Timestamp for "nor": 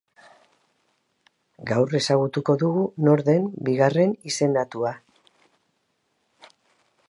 3.09-3.23